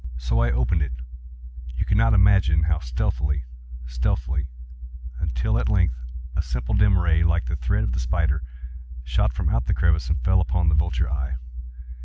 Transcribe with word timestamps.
So 0.17 0.39
I 0.39 0.49
opened 0.51 0.81
it—you 0.81 1.85
cannot 1.85 2.15
imagine 2.15 2.63
how 2.63 2.79
stealthily, 2.79 3.45
stealthily—until, 3.85 5.59
at 5.59 5.69
length 5.69 5.93
a 6.35 6.41
simple 6.41 6.73
dim 6.73 6.97
ray, 6.97 7.23
like 7.23 7.45
the 7.45 7.55
thread 7.55 7.83
of 7.83 7.91
the 7.91 7.99
spider, 7.99 8.41
shot 9.03 9.31
from 9.31 9.49
out 9.49 9.67
the 9.67 9.75
crevice 9.75 10.09
and 10.09 10.19
fell 10.21 10.37
full 10.37 10.41
upon 10.41 10.69
the 10.69 10.75
vulture 10.75 11.07
eye. 11.07 11.35